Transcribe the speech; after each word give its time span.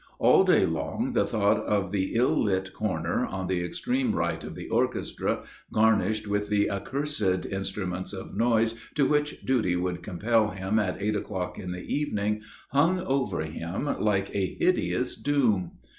All 0.17 0.43
day 0.43 0.65
long 0.65 1.11
the 1.11 1.27
thought 1.27 1.57
of 1.59 1.91
the 1.91 2.15
ill 2.15 2.43
lit 2.45 2.73
corner, 2.73 3.23
on 3.27 3.45
the 3.45 3.63
extreme 3.63 4.15
right 4.15 4.43
of 4.43 4.55
the 4.55 4.67
orchestra, 4.67 5.43
garnished 5.71 6.25
with 6.25 6.49
the 6.49 6.71
accursed 6.71 7.45
instruments 7.45 8.11
of 8.11 8.35
noise 8.35 8.73
to 8.95 9.05
which 9.07 9.45
duty 9.45 9.75
would 9.75 10.01
compel 10.01 10.47
him 10.49 10.79
at 10.79 10.99
eight 10.99 11.15
o'clock 11.15 11.59
in 11.59 11.71
the 11.71 11.83
evening 11.85 12.41
hung 12.71 12.99
over 13.01 13.41
him 13.41 13.85
like 13.99 14.31
a 14.35 14.57
hideous 14.59 15.15
doom. 15.15 15.73